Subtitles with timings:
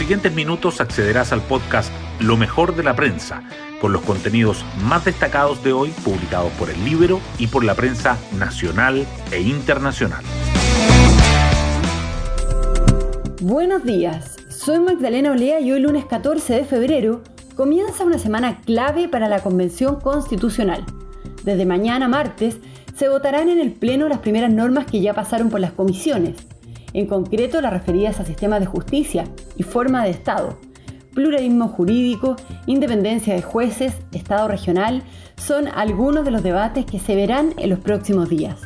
[0.00, 3.42] siguientes minutos accederás al podcast Lo mejor de la prensa,
[3.82, 8.16] con los contenidos más destacados de hoy publicados por el libro y por la prensa
[8.38, 10.24] nacional e internacional.
[13.42, 17.20] Buenos días, soy Magdalena Olea y hoy lunes 14 de febrero
[17.54, 20.82] comienza una semana clave para la Convención Constitucional.
[21.44, 22.56] Desde mañana martes
[22.96, 26.36] se votarán en el Pleno las primeras normas que ya pasaron por las comisiones,
[26.92, 29.24] en concreto las referidas a sistemas de justicia
[29.56, 30.58] y forma de Estado.
[31.14, 35.02] Pluralismo jurídico, independencia de jueces, Estado regional
[35.36, 38.60] son algunos de los debates que se verán en los próximos días.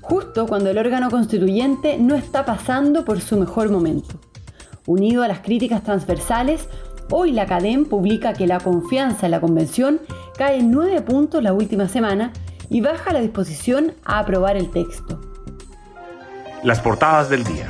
[0.00, 4.20] Justo cuando el órgano constituyente no está pasando por su mejor momento.
[4.86, 6.68] Unido a las críticas transversales,
[7.10, 10.00] hoy la CADEM publica que la confianza en la convención
[10.36, 12.32] cae en nueve puntos la última semana
[12.68, 15.31] y baja la disposición a aprobar el texto.
[16.62, 17.66] Las portadas del día.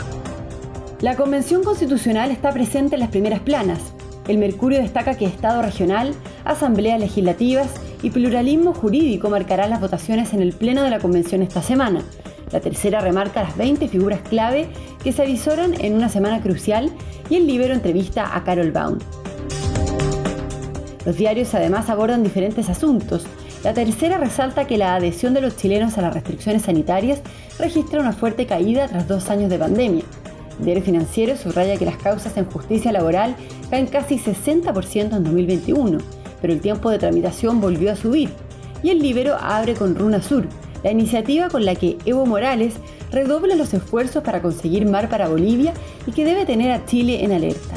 [1.00, 3.80] La Convención Constitucional está presente en las primeras planas.
[4.28, 7.70] El Mercurio destaca que Estado regional, asambleas legislativas
[8.02, 12.02] y pluralismo jurídico marcarán las votaciones en el Pleno de la Convención esta semana.
[12.50, 14.68] La tercera remarca las 20 figuras clave
[15.02, 16.90] que se avisoran en una semana crucial
[17.30, 18.98] y el libro entrevista a Carol Baum.
[21.06, 23.24] Los diarios además abordan diferentes asuntos,
[23.62, 27.20] la tercera resalta que la adhesión de los chilenos a las restricciones sanitarias
[27.58, 30.04] registra una fuerte caída tras dos años de pandemia.
[30.58, 33.36] El diario financiero subraya que las causas en justicia laboral
[33.70, 35.98] caen casi 60% en 2021,
[36.40, 38.30] pero el tiempo de tramitación volvió a subir.
[38.82, 40.46] Y el Libero abre con Runa Sur,
[40.82, 42.74] la iniciativa con la que Evo Morales
[43.12, 45.72] redobla los esfuerzos para conseguir mar para Bolivia
[46.06, 47.76] y que debe tener a Chile en alerta.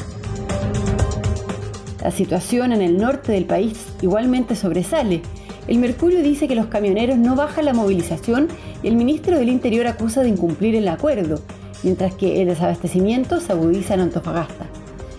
[2.02, 5.22] La situación en el norte del país igualmente sobresale.
[5.68, 8.48] El Mercurio dice que los camioneros no bajan la movilización
[8.82, 11.40] y el ministro del Interior acusa de incumplir el acuerdo,
[11.82, 14.66] mientras que el desabastecimiento se agudiza en Antofagasta.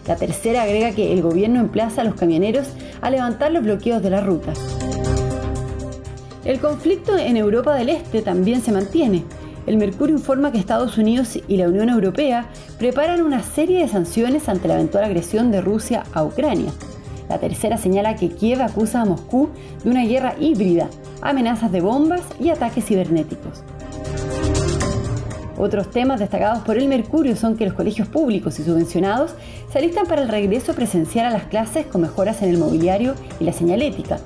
[0.08, 2.68] La tercera agrega que el gobierno emplaza a los camioneros
[3.02, 4.58] a levantar los bloqueos de las rutas.
[6.46, 9.26] El conflicto en Europa del Este también se mantiene.
[9.66, 12.48] El Mercurio informa que Estados Unidos y la Unión Europea
[12.80, 16.72] preparan una serie de sanciones ante la eventual agresión de Rusia a Ucrania.
[17.30, 19.50] La tercera señala que Kiev acusa a Moscú
[19.84, 20.90] de una guerra híbrida,
[21.22, 23.64] amenazas de bombas y ataques cibernéticos.
[25.58, 29.32] Otros temas destacados por el Mercurio son que los colegios públicos y subvencionados
[29.72, 33.44] se alistan para el regreso presencial a las clases con mejoras en el mobiliario y
[33.44, 34.20] la señalética,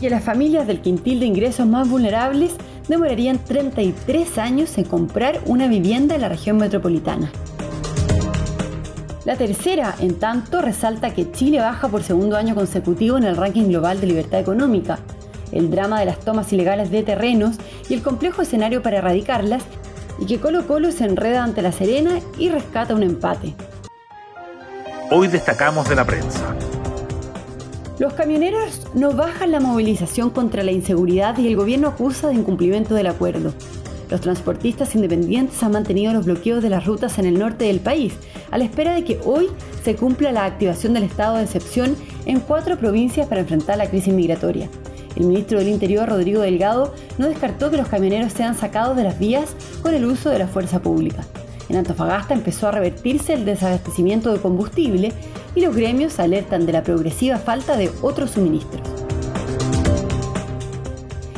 [0.00, 2.52] y las familias del quintil de ingresos más vulnerables
[2.88, 7.32] demorarían 33 años en comprar una vivienda en la región metropolitana.
[9.26, 13.64] La tercera, en tanto, resalta que Chile baja por segundo año consecutivo en el ranking
[13.64, 15.00] global de libertad económica.
[15.50, 17.56] El drama de las tomas ilegales de terrenos
[17.88, 19.64] y el complejo escenario para erradicarlas,
[20.20, 23.56] y que Colo Colo se enreda ante la Serena y rescata un empate.
[25.10, 26.54] Hoy destacamos de la prensa.
[27.98, 32.94] Los camioneros no bajan la movilización contra la inseguridad y el gobierno acusa de incumplimiento
[32.94, 33.52] del acuerdo.
[34.10, 38.14] Los transportistas independientes han mantenido los bloqueos de las rutas en el norte del país,
[38.50, 39.48] a la espera de que hoy
[39.82, 44.14] se cumpla la activación del estado de excepción en cuatro provincias para enfrentar la crisis
[44.14, 44.68] migratoria.
[45.16, 49.18] El ministro del Interior, Rodrigo Delgado, no descartó que los camioneros sean sacados de las
[49.18, 51.24] vías con el uso de la fuerza pública.
[51.68, 55.12] En Antofagasta empezó a revertirse el desabastecimiento de combustible
[55.54, 59.05] y los gremios alertan de la progresiva falta de otros suministros.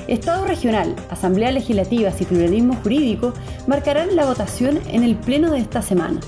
[0.08, 3.34] Estado regional, Asamblea Legislativa y Pluralismo Jurídico
[3.66, 6.18] marcarán la votación en el pleno de esta semana.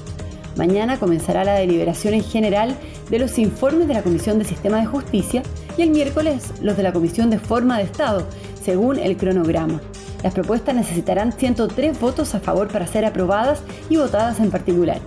[0.54, 2.76] Mañana comenzará la deliberación en general
[3.08, 5.42] de los informes de la Comisión de Sistema de Justicia
[5.78, 8.26] y el miércoles los de la Comisión de Forma de Estado,
[8.62, 9.80] según el cronograma.
[10.22, 15.00] Las propuestas necesitarán 103 votos a favor para ser aprobadas y votadas en particular.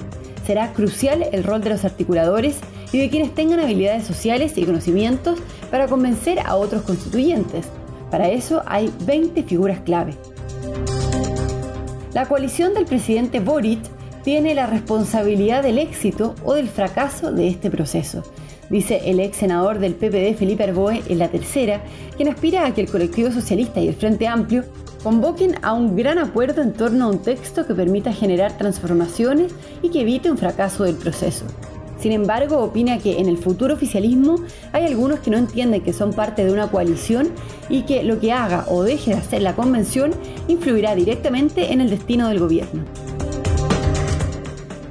[0.47, 2.57] Será crucial el rol de los articuladores
[2.91, 5.37] y de quienes tengan habilidades sociales y conocimientos
[5.69, 7.67] para convencer a otros constituyentes.
[8.13, 10.13] Para eso hay 20 figuras clave.
[12.13, 13.79] La coalición del presidente Boric
[14.23, 18.21] tiene la responsabilidad del éxito o del fracaso de este proceso,
[18.69, 21.81] dice el ex senador del PPD Felipe Arboe en la tercera,
[22.15, 24.63] quien aspira a que el colectivo socialista y el Frente Amplio
[25.01, 29.89] convoquen a un gran acuerdo en torno a un texto que permita generar transformaciones y
[29.89, 31.45] que evite un fracaso del proceso.
[32.03, 34.35] Sin embargo, opina que en el futuro oficialismo
[34.73, 37.29] hay algunos que no entienden que son parte de una coalición
[37.69, 40.11] y que lo que haga o deje de hacer la convención
[40.49, 42.83] influirá directamente en el destino del gobierno.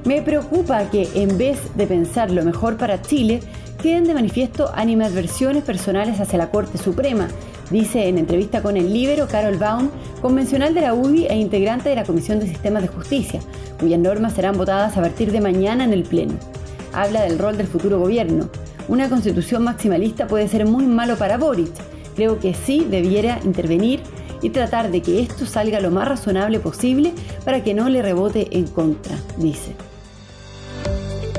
[0.06, 3.40] Me preocupa que en vez de pensar lo mejor para Chile,
[3.82, 7.28] queden de manifiesto animadversiones personales hacia la Corte Suprema,
[7.70, 9.90] dice en entrevista con el Libero Carol Baum,
[10.22, 13.40] convencional de la UDI e integrante de la Comisión de Sistemas de Justicia,
[13.78, 16.61] cuyas normas serán votadas a partir de mañana en el Pleno.
[16.92, 18.48] Habla del rol del futuro gobierno.
[18.88, 21.72] Una constitución maximalista puede ser muy malo para Boric.
[22.16, 24.00] Creo que sí debiera intervenir
[24.42, 27.12] y tratar de que esto salga lo más razonable posible
[27.44, 29.74] para que no le rebote en contra, dice.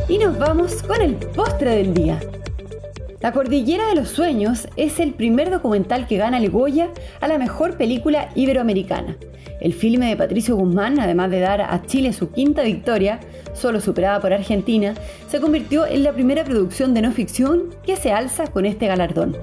[0.07, 2.19] Y nos vamos con el postre del día.
[3.23, 6.89] La Cordillera de los Sueños es el primer documental que gana el Goya
[7.21, 9.15] a la mejor película iberoamericana.
[9.61, 13.21] El filme de Patricio Guzmán, además de dar a Chile su quinta victoria,
[13.53, 14.93] solo superada por Argentina,
[15.29, 19.37] se convirtió en la primera producción de no ficción que se alza con este galardón.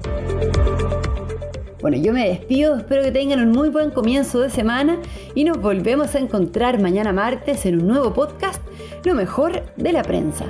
[1.81, 4.99] Bueno, yo me despido, espero que tengan un muy buen comienzo de semana
[5.33, 8.61] y nos volvemos a encontrar mañana martes en un nuevo podcast,
[9.05, 10.45] Lo mejor de la prensa.